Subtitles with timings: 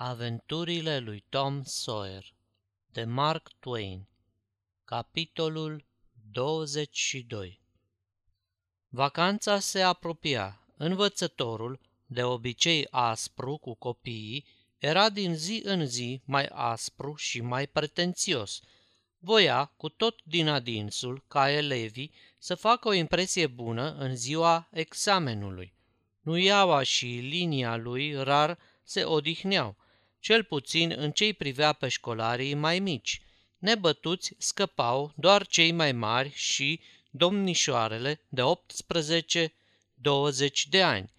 [0.00, 2.24] Aventurile lui Tom Sawyer
[2.92, 4.08] de Mark Twain
[4.84, 5.84] Capitolul
[6.30, 7.60] 22
[8.88, 10.66] Vacanța se apropia.
[10.76, 14.46] Învățătorul, de obicei aspru cu copiii,
[14.78, 18.60] era din zi în zi mai aspru și mai pretențios.
[19.18, 25.74] Voia, cu tot din adinsul, ca elevii, să facă o impresie bună în ziua examenului.
[26.20, 29.76] Nuiaua și linia lui rar se odihneau–
[30.20, 33.22] cel puțin în ce privea pe școlarii mai mici.
[33.58, 36.80] Nebătuți scăpau doar cei mai mari și
[37.10, 38.46] domnișoarele de 18-20
[40.68, 41.12] de ani.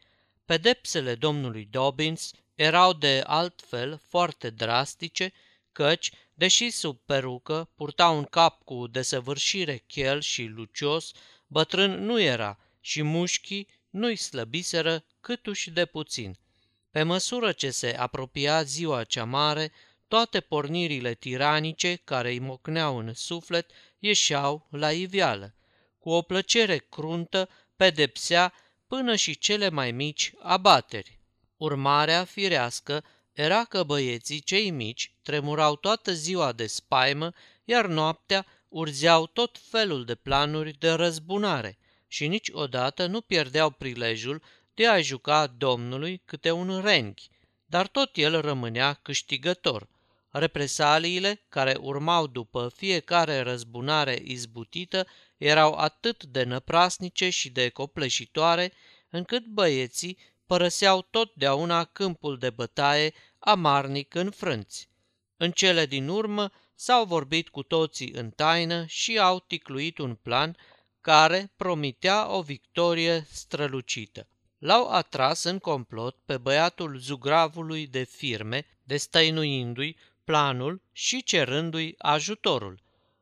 [0.46, 5.34] Pedepsele domnului Dobbins erau de altfel foarte drastice,
[5.72, 11.12] căci, deși sub perucă purta un cap cu desăvârșire chel și lucios,
[11.48, 16.38] bătrân nu era și mușchii nu-i slăbiseră câtuși de puțin–
[16.92, 19.72] pe măsură ce se apropia ziua cea mare,
[20.08, 25.56] toate pornirile tiranice care îi mocneau în suflet ieșeau la iveală.
[26.00, 28.54] Cu o plăcere cruntă pedepsea
[28.88, 31.20] până și cele mai mici abateri.
[31.58, 33.04] Urmarea firească
[33.34, 37.32] era că băieții cei mici tremurau toată ziua de spaimă,
[37.64, 44.42] iar noaptea urzeau tot felul de planuri de răzbunare și niciodată nu pierdeau prilejul
[44.80, 47.30] de a juca Domnului câte un renghi,
[47.66, 49.88] dar tot el rămânea câștigător.
[50.30, 55.08] Represaliile care urmau după fiecare răzbunare izbutită
[55.38, 58.74] erau atât de năprasnice și de copleșitoare,
[59.10, 64.90] încât băieții părăseau totdeauna câmpul de bătaie amarnic înfrânți.
[65.38, 70.58] În cele din urmă s-au vorbit cu toții în taină și au ticluit un plan
[71.02, 74.28] care promitea o victorie strălucită.
[74.60, 82.80] L-au atras în complot pe băiatul zugravului de firme, destăinuindu-i planul și cerându-i ajutorul.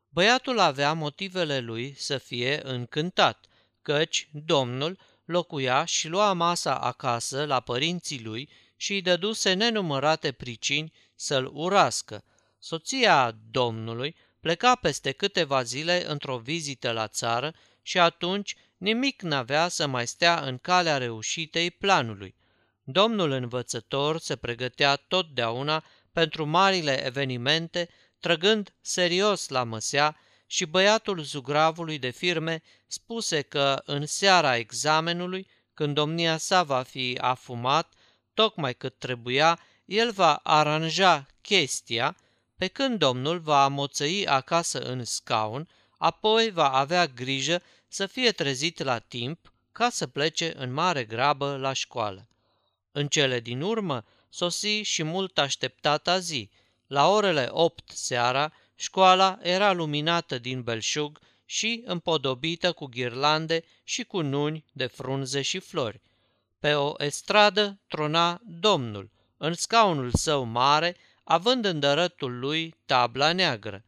[0.08, 3.46] Băiatul avea motivele lui să fie încântat,
[3.82, 10.92] căci domnul locuia și lua masa acasă la părinții lui și îi dăduse nenumărate pricini
[11.14, 12.24] să-l urască.
[12.58, 19.86] Soția domnului pleca peste câteva zile într-o vizită la țară și atunci nimic n-avea să
[19.86, 22.34] mai stea în calea reușitei planului.
[22.82, 27.88] Domnul învățător se pregătea totdeauna pentru marile evenimente,
[28.20, 30.16] trăgând serios la măsea
[30.46, 37.18] și băiatul zugravului de firme spuse că în seara examenului, când domnia sa va fi
[37.20, 37.92] afumat,
[38.34, 42.16] tocmai cât trebuia, el va aranja chestia,
[42.56, 45.68] pe când domnul va amoțăi acasă în scaun,
[45.98, 51.56] apoi va avea grijă să fie trezit la timp ca să plece în mare grabă
[51.56, 52.28] la școală.
[52.92, 56.50] În cele din urmă sosi și mult așteptata zi.
[56.86, 64.20] La orele opt seara, școala era luminată din belșug și împodobită cu ghirlande și cu
[64.20, 66.00] nuni de frunze și flori.
[66.58, 73.84] Pe o estradă trona domnul, în scaunul său mare, având în dărătul lui tabla neagră.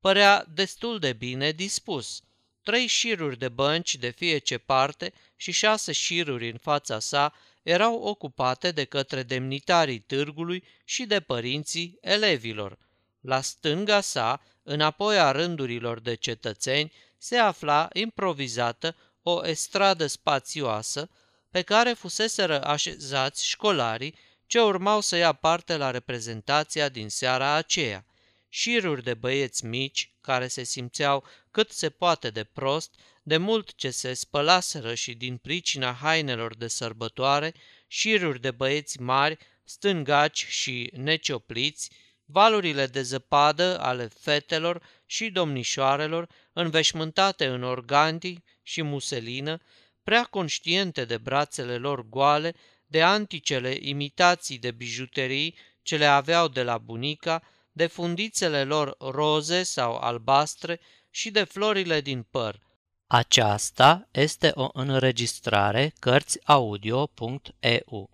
[0.00, 2.20] Părea destul de bine dispus–
[2.64, 7.94] Trei șiruri de bănci de fie ce parte și șase șiruri în fața sa erau
[7.94, 12.78] ocupate de către demnitarii târgului și de părinții elevilor.
[13.20, 21.10] La stânga sa, înapoi a rândurilor de cetățeni, se afla improvizată o estradă spațioasă
[21.50, 24.14] pe care fuseseră așezați școlarii
[24.46, 28.04] ce urmau să ia parte la reprezentația din seara aceea.
[28.48, 33.90] Șiruri de băieți mici, care se simțeau cât se poate de prost, de mult ce
[33.90, 37.54] se spălaseră și din pricina hainelor de sărbătoare,
[37.86, 41.90] șiruri de băieți mari, stângaci și neciopliți,
[42.24, 49.58] valurile de zăpadă ale fetelor și domnișoarelor, înveșmântate în organdi și muselină,
[50.02, 52.54] prea conștiente de brațele lor goale,
[52.86, 57.42] de anticele imitații de bijuterii ce le aveau de la bunica,
[57.72, 60.80] de fundițele lor roze sau albastre
[61.14, 62.60] și de florile din păr.
[63.06, 68.10] Aceasta este o înregistrare Cărțiaudio.eu.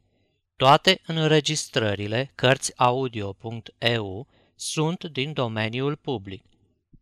[0.56, 6.44] Toate înregistrările Cărțiaudio.eu sunt din domeniul public.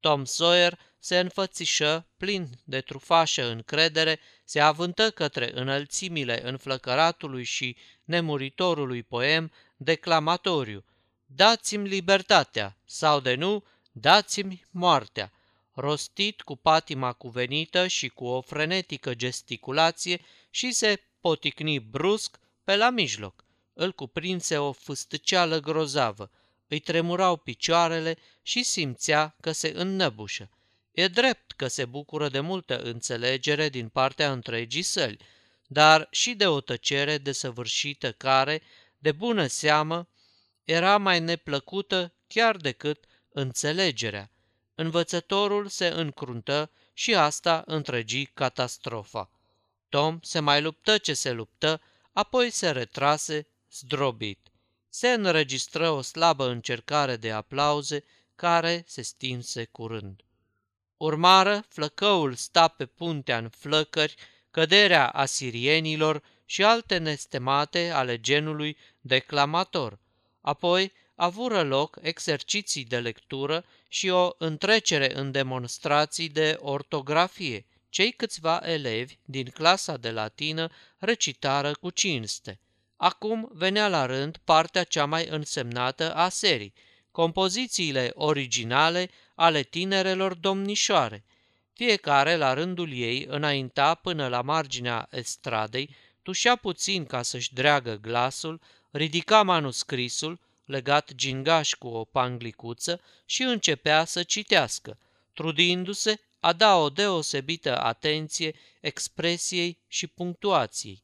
[0.00, 9.02] Tom Sawyer se înfățișă, plin de trufașă încredere, se avântă către înălțimile înflăcăratului și nemuritorului
[9.02, 10.84] poem declamatoriu.
[11.26, 15.32] Dați-mi libertatea, sau de nu, dați-mi moartea,
[15.72, 20.20] rostit cu patima cuvenită și cu o frenetică gesticulație
[20.50, 22.38] și se poticni brusc
[22.72, 23.44] pe la mijloc.
[23.72, 26.30] Îl cuprinse o fâstăceală grozavă,
[26.68, 30.50] îi tremurau picioarele și simțea că se înnăbușă.
[30.92, 35.18] E drept că se bucură de multă înțelegere din partea întregii săli,
[35.66, 38.62] dar și de o tăcere desăvârșită care,
[38.98, 40.08] de bună seamă,
[40.64, 44.30] era mai neplăcută chiar decât înțelegerea.
[44.74, 49.30] Învățătorul se încruntă și asta întregi catastrofa.
[49.88, 51.80] Tom se mai luptă ce se luptă,
[52.12, 54.38] apoi se retrase, zdrobit.
[54.88, 58.04] Se înregistră o slabă încercare de aplauze,
[58.34, 60.22] care se stinse curând.
[60.96, 64.14] Urmară, flăcăul sta pe puntea în flăcări,
[64.50, 69.98] căderea asirienilor și alte nestemate ale genului declamator.
[70.40, 77.66] Apoi avură loc exerciții de lectură și o întrecere în demonstrații de ortografie.
[77.92, 82.58] Cei câțiva elevi din clasa de latină recitară cu cinste.
[82.96, 86.72] Acum venea la rând partea cea mai însemnată a serii,
[87.10, 91.24] compozițiile originale ale tinerelor domnișoare.
[91.72, 98.60] Fiecare, la rândul ei, înainta până la marginea estradei, tușea puțin ca să-și dreagă glasul,
[98.90, 104.98] ridica manuscrisul, legat gingaș cu o panglicuță și începea să citească,
[105.32, 111.02] trudindu-se a da o deosebită atenție expresiei și punctuației.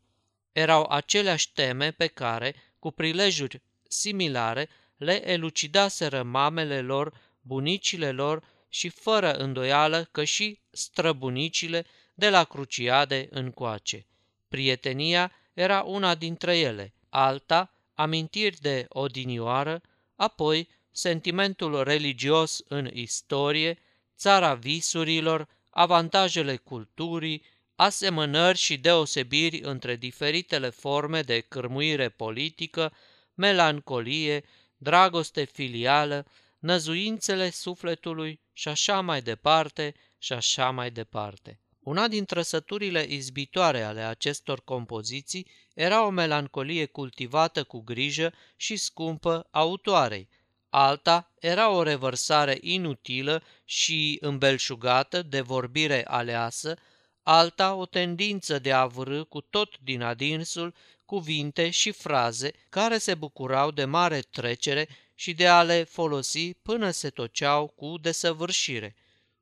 [0.53, 8.89] Erau aceleași teme pe care, cu prilejuri similare, le elucidaseră mamele lor, bunicile lor și
[8.89, 14.07] fără îndoială că și străbunicile de la Cruciade încoace.
[14.49, 19.83] Prietenia era una dintre ele, alta amintiri de odinioară,
[20.17, 23.79] apoi sentimentul religios în istorie,
[24.19, 27.45] țara visurilor, avantajele culturii,
[27.75, 32.93] asemănări și deosebiri între diferitele forme de cârmuire politică,
[33.35, 34.45] melancolie,
[34.77, 36.27] dragoste filială,
[36.59, 41.61] năzuințele sufletului și așa mai departe și așa mai departe.
[41.81, 49.49] Una din trăsăturile izbitoare ale acestor compoziții era o melancolie cultivată cu grijă și scumpă
[49.51, 50.29] autoarei.
[50.71, 56.77] Alta era o revărsare inutilă și îmbelșugată de vorbire aleasă,
[57.23, 63.15] alta o tendință de a vârâ cu tot din adinsul cuvinte și fraze care se
[63.15, 68.97] bucurau de mare trecere și de a le folosi până se toceau cu desăvârșire.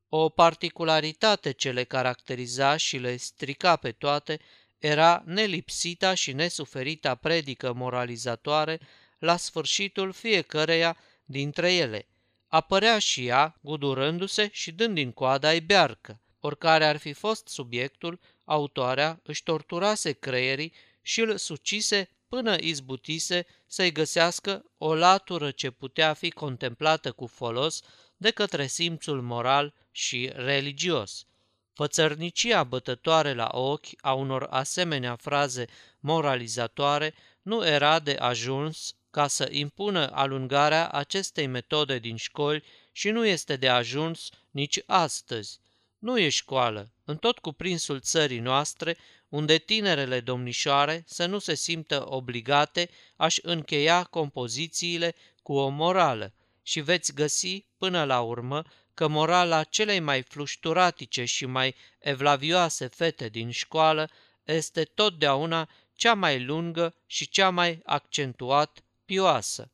[0.09, 4.39] O particularitate ce le caracteriza și le strica pe toate
[4.77, 8.79] era nelipsita și nesuferita predică moralizatoare
[9.19, 12.07] la sfârșitul fiecăreia dintre ele.
[12.47, 16.21] Apărea și ea, gudurându-se și dând din coada bearcă.
[16.39, 23.91] Oricare ar fi fost subiectul, autoarea își torturase creierii și îl sucise până izbutise să-i
[23.91, 27.81] găsească o latură ce putea fi contemplată cu folos
[28.17, 31.25] de către simțul moral și religios.
[31.73, 35.65] Fățărnicia bătătoare la ochi a unor asemenea fraze
[35.99, 43.25] moralizatoare nu era de ajuns ca să impună alungarea acestei metode din școli și nu
[43.25, 45.59] este de ajuns nici astăzi.
[45.99, 48.97] Nu e școală, în tot cuprinsul țării noastre,
[49.29, 56.33] unde tinerele domnișoare să nu se simtă obligate aș încheia compozițiile cu o morală
[56.63, 63.29] și veți găsi, până la urmă, că morala celei mai flușturatice și mai evlavioase fete
[63.29, 64.09] din școală
[64.43, 69.69] este totdeauna cea mai lungă și cea mai accentuat pioasă.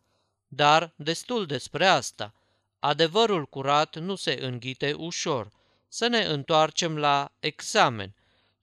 [0.48, 2.34] Dar destul despre asta.
[2.80, 5.52] Adevărul curat nu se înghite ușor.
[5.88, 8.13] Să ne întoarcem la examen.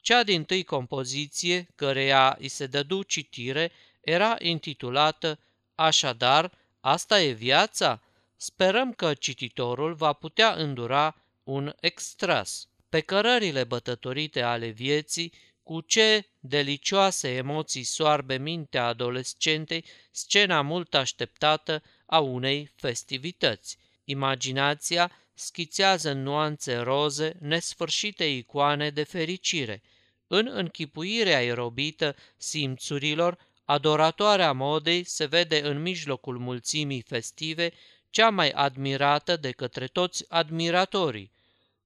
[0.01, 5.39] Cea din tâi compoziție, căreia îi se dădu citire, era intitulată
[5.75, 8.03] Așadar, asta e viața?
[8.37, 12.69] Sperăm că cititorul va putea îndura un extras.
[12.89, 15.33] Pe cărările bătătorite ale vieții,
[15.71, 23.79] cu ce delicioase emoții soarbe mintea adolescentei scena mult așteptată a unei festivități.
[24.05, 29.83] Imaginația schițează în nuanțe roze nesfârșite icoane de fericire.
[30.27, 37.73] În închipuirea aerobită simțurilor, adoratoarea modei se vede în mijlocul mulțimii festive,
[38.11, 41.33] cea mai admirată de către toți admiratorii.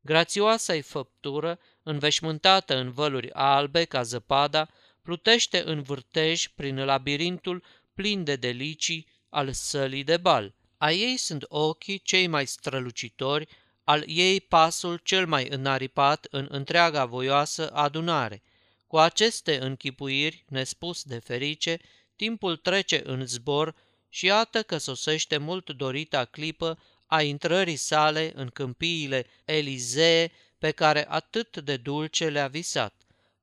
[0.07, 4.69] Grațioasa-i făptură, înveșmântată în văluri albe ca zăpada,
[5.03, 10.55] plutește în vârtej prin labirintul plin de delicii al sălii de bal.
[10.77, 13.49] A ei sunt ochii cei mai strălucitori,
[13.85, 18.43] al ei pasul cel mai înaripat în întreaga voioasă adunare.
[18.87, 21.79] Cu aceste închipuiri, nespus de ferice,
[22.17, 23.75] timpul trece în zbor
[24.09, 31.07] și iată că sosește mult dorita clipă a intrării sale în câmpiile Elizee pe care
[31.09, 32.95] atât de dulce le-a visat.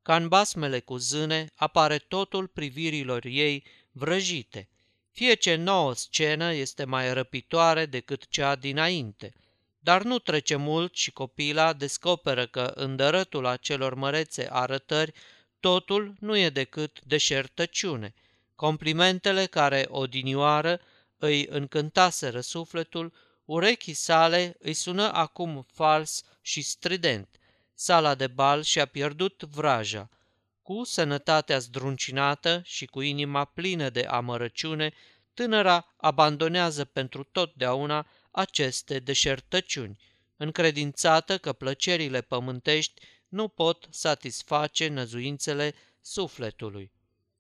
[0.02, 4.70] Ca în basmele cu zâne apare totul privirilor ei vrăjite.
[5.12, 9.34] Fie ce nouă scenă este mai răpitoare decât cea dinainte,
[9.80, 15.14] dar nu trece mult și copila descoperă că în dărătul acelor mărețe arătări
[15.60, 18.14] totul nu e decât deșertăciune.
[18.56, 20.82] Complimentele care odinioară
[21.18, 23.14] îi încântaseră sufletul,
[23.52, 27.40] urechii sale îi sună acum fals și strident.
[27.74, 30.10] Sala de bal și-a pierdut vraja.
[30.62, 34.94] Cu sănătatea zdruncinată și cu inima plină de amărăciune,
[35.34, 40.00] tânăra abandonează pentru totdeauna aceste deșertăciuni,
[40.38, 46.92] încredințată că plăcerile pământești nu pot satisface năzuințele sufletului.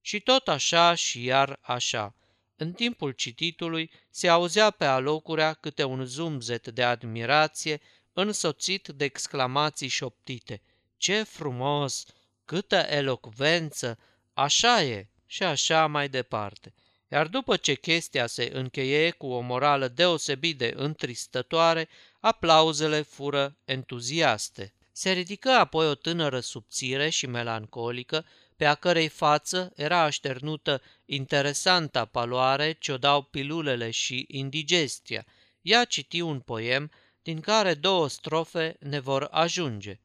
[0.01, 2.15] Și tot așa și iar așa.
[2.61, 7.81] În timpul cititului se auzea pe alocurea câte un zumzet de admirație,
[8.13, 10.61] însoțit de exclamații șoptite.
[10.97, 12.05] Ce frumos!
[12.45, 13.97] Câtă elocvență!
[14.33, 15.07] Așa e!
[15.25, 16.73] Și așa mai departe.
[17.07, 21.89] Iar după ce chestia se încheie cu o morală deosebit de întristătoare,
[22.19, 24.73] aplauzele fură entuziaste.
[24.91, 28.25] Se ridică apoi o tânără subțire și melancolică,
[28.61, 35.25] pe a cărei față era așternută interesanta paloare ce o dau pilulele și indigestia.
[35.61, 36.91] Ea citi un poem
[37.21, 39.99] din care două strofe ne vor ajunge.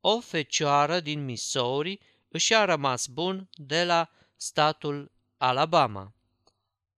[0.00, 6.12] O fecioară din Missouri își a rămas bun de la statul Alabama.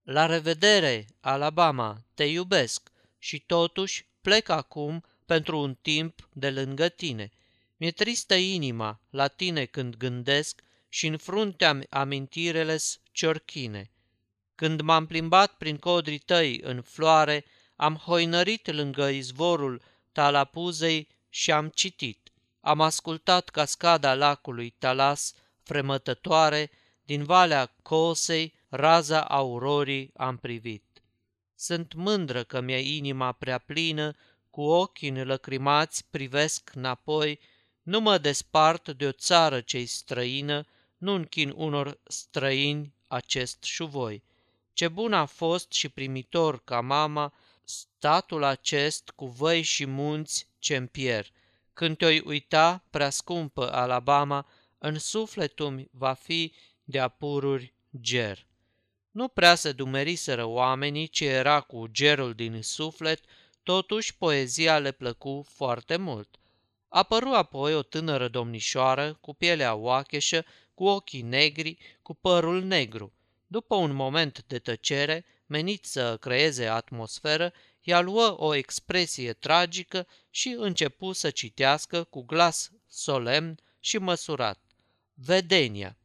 [0.03, 7.31] La revedere, Alabama, te iubesc și totuși plec acum pentru un timp de lângă tine.
[7.77, 12.77] Mi-e tristă inima la tine când gândesc și în fruntea amintirele
[13.11, 13.91] ciorchine.
[14.55, 21.67] Când m-am plimbat prin codrii tăi în floare, am hoinărit lângă izvorul talapuzei și am
[21.67, 22.31] citit.
[22.59, 26.71] Am ascultat cascada lacului Talas, fremătătoare,
[27.03, 30.83] din valea Cosei, raza aurorii am privit.
[31.55, 34.15] Sunt mândră că mi-e inima prea plină,
[34.49, 37.39] cu ochii înlăcrimați privesc înapoi,
[37.81, 40.65] nu mă despart de o țară ce-i străină,
[40.97, 44.23] nu închin unor străini acest șuvoi.
[44.73, 50.81] Ce bun a fost și primitor ca mama statul acest cu văi și munți ce
[50.81, 51.31] pier.
[51.73, 58.45] Când te-oi uita, prea scumpă Alabama, în sufletul va fi de apururi ger.
[59.11, 63.23] Nu prea se dumeriseră oamenii ce era cu gerul din suflet,
[63.63, 66.39] totuși poezia le plăcu foarte mult.
[66.87, 70.45] Apăru apoi o tânără domnișoară cu pielea oacheșă,
[70.77, 73.13] cu ochii negri, cu părul negru.
[73.47, 80.55] După un moment de tăcere, menit să creeze atmosferă, ea luă o expresie tragică și
[80.57, 84.59] începu să citească cu glas solemn și măsurat.
[85.13, 85.97] Vedenia.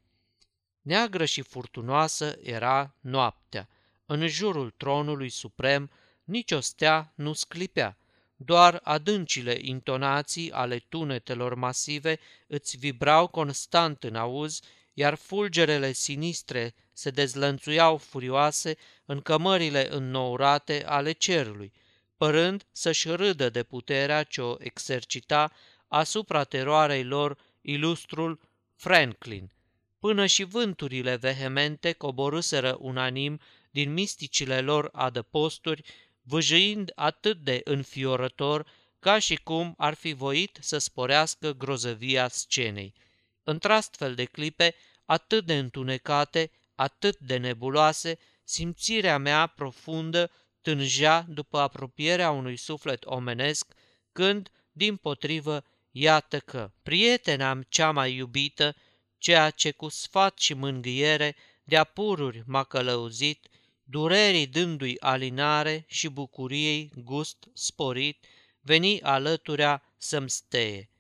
[0.83, 3.69] Neagră și furtunoasă era noaptea.
[4.07, 5.91] În jurul tronului suprem
[6.25, 7.99] nicio stea nu sclipea.
[8.45, 14.61] Doar adâncile intonații ale tunetelor masive îți vibrau constant în auz,
[14.93, 21.73] iar fulgerele sinistre se dezlănțuiau furioase în cămările înnourate ale cerului,
[22.17, 25.53] părând să-și râdă de puterea ce o exercita
[25.89, 28.41] asupra teroarei lor ilustrul
[28.75, 29.51] Franklin.
[29.99, 35.83] până și vânturile vehemente coborâseră unanim din misticile lor adăposturi,
[36.23, 38.67] vâjâind atât de înfiorător
[38.99, 42.95] ca și cum ar fi voit să sporească grozăvia scenei.
[43.43, 44.75] Într-astfel de clipe,
[45.05, 53.73] atât de întunecate, atât de nebuloase, simțirea mea profundă tângea după apropierea unui suflet omenesc,
[54.13, 58.77] când, din potrivă, iată că prietena cea mai iubită,
[59.19, 63.49] ceea ce cu sfat și mângâiere de-a pururi m-a călăuzit,
[63.85, 68.25] durerii dându-i alinare și bucuriei gust sporit,
[68.61, 70.91] veni alăturea să-mi steie.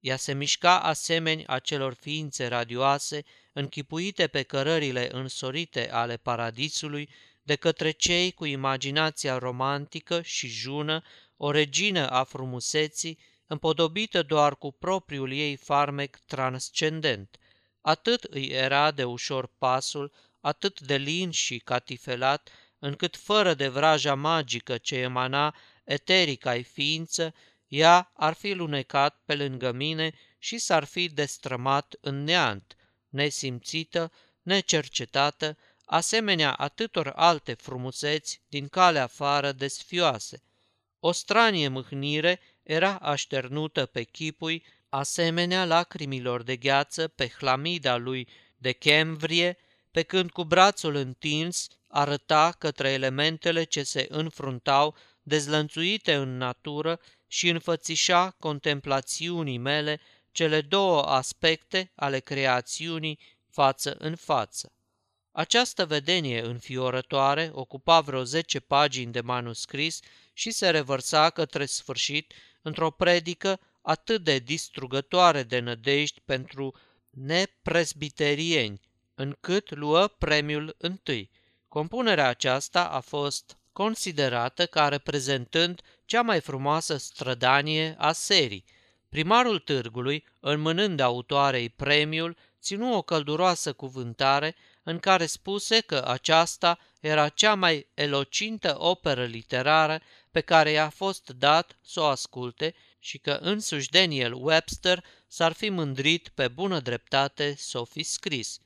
[0.00, 7.08] Ea se mișca asemeni acelor ființe radioase, închipuite pe cărările însorite ale paradisului
[7.42, 11.02] de către cei cu imaginația romantică și jună,
[11.36, 17.38] o regină a frumuseții, împodobită doar cu propriul ei farmec transcendent.
[17.80, 24.14] Atât îi era de ușor pasul, atât de lin și catifelat, încât fără de vraja
[24.14, 27.34] magică ce emana eterica-i ființă,
[27.68, 32.76] ea ar fi lunecat pe lângă mine și s-ar fi destrămat în neant,
[33.08, 40.42] nesimțită, necercetată, asemenea atâtor alte frumuseți din calea afară desfioase.
[41.00, 48.72] O stranie mâhnire era așternută pe chipui, asemenea lacrimilor de gheață pe hlamida lui de
[48.72, 49.56] chemvrie,
[49.90, 57.48] pe când cu brațul întins arăta către elementele ce se înfruntau dezlănțuite în natură și
[57.48, 60.00] înfățișa contemplațiunii mele
[60.32, 63.18] cele două aspecte ale creațiunii
[63.50, 64.72] față în față.
[65.32, 70.00] Această vedenie înfiorătoare ocupa vreo zece pagini de manuscris
[70.32, 72.32] și se revărsa către sfârșit
[72.62, 76.74] într-o predică atât de distrugătoare de nădejdi pentru
[77.10, 78.80] nepresbiterieni,
[79.20, 81.30] încât luă premiul întâi.
[81.68, 88.64] Compunerea aceasta a fost considerată ca reprezentând cea mai frumoasă strădanie a serii.
[89.08, 97.28] Primarul târgului, înmânând autoarei premiul, ținu o călduroasă cuvântare în care spuse că aceasta era
[97.28, 103.38] cea mai elocintă operă literară pe care i-a fost dat să o asculte și că
[103.40, 108.60] însuși Daniel Webster s-ar fi mândrit pe bună dreptate să o fi scris.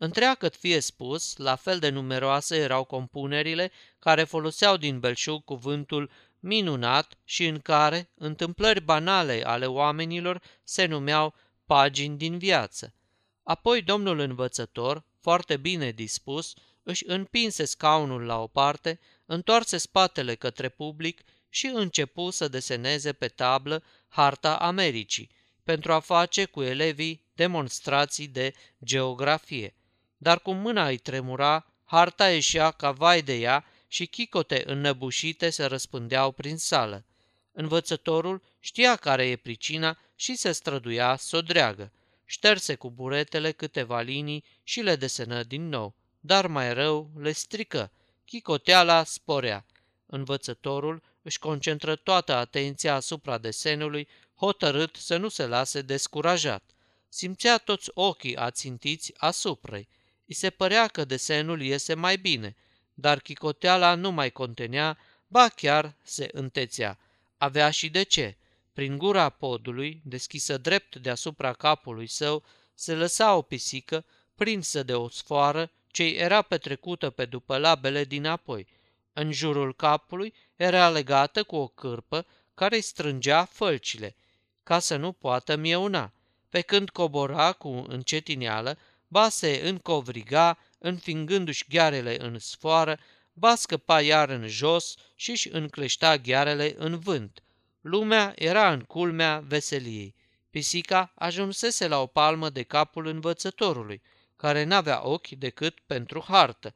[0.00, 7.18] Întreagăt fie spus, la fel de numeroase erau compunerile care foloseau din belșug cuvântul minunat
[7.24, 11.34] și în care întâmplări banale ale oamenilor se numeau
[11.66, 12.94] pagini din viață.
[13.42, 20.68] Apoi domnul învățător, foarte bine dispus, își împinse scaunul la o parte, întoarse spatele către
[20.68, 25.30] public și începu să deseneze pe tablă harta Americii,
[25.62, 29.77] pentru a face cu elevii demonstrații de geografie.
[30.18, 35.64] Dar cum mâna îi tremura, harta ieșea ca vai de ea și chicote înnăbușite se
[35.64, 37.04] răspândeau prin sală.
[37.52, 41.92] Învățătorul știa care e pricina și se străduia să o dreagă.
[42.24, 47.90] Șterse cu buretele câteva linii și le desenă din nou, dar mai rău le strică.
[48.24, 49.66] Chicoteala sporea.
[50.06, 56.62] Învățătorul își concentră toată atenția asupra desenului, hotărât să nu se lase descurajat.
[57.08, 59.80] Simțea toți ochii ațintiți asupra
[60.30, 62.56] I se părea că desenul iese mai bine,
[62.94, 66.98] dar chicoteala nu mai contenea, ba chiar se întețea.
[67.38, 68.36] Avea și de ce.
[68.72, 75.08] Prin gura podului, deschisă drept deasupra capului său, se lăsa o pisică, prinsă de o
[75.08, 78.66] sfoară, ce era petrecută pe după labele dinapoi.
[79.12, 84.16] În jurul capului era legată cu o cârpă care îi strângea fălcile,
[84.62, 86.12] ca să nu poată mieuna.
[86.48, 88.78] Pe când cobora cu încetineală,
[89.08, 92.98] ba se încovriga, înfingându-și ghearele în sfoară,
[93.32, 97.42] ba scăpa iar în jos și își încleșta ghearele în vânt.
[97.80, 100.14] Lumea era în culmea veseliei.
[100.50, 104.02] Pisica ajunsese la o palmă de capul învățătorului,
[104.36, 106.74] care n-avea ochi decât pentru hartă.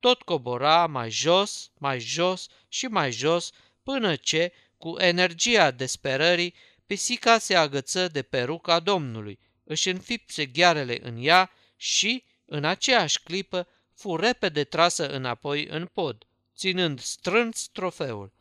[0.00, 3.50] Tot cobora mai jos, mai jos și mai jos,
[3.82, 6.54] până ce, cu energia desperării,
[6.86, 11.50] pisica se agăță de peruca Domnului, își înfipse ghearele în ea
[11.82, 18.32] și, în aceeași clipă, fu repede trasă înapoi în pod, ținând strâns trofeul.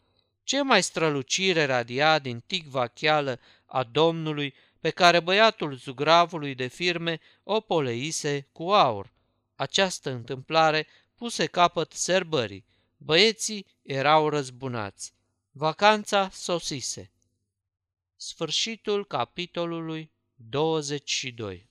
[0.44, 7.20] Ce mai strălucire radia din ticva cheală a Domnului pe care băiatul zugravului de firme
[7.44, 9.14] o poleise cu aur.
[9.56, 12.66] Această întâmplare puse capăt serbării.
[12.98, 15.14] Băieții erau răzbunați.
[15.52, 17.12] Vacanța sosise.
[18.16, 21.71] Sfârșitul capitolului 22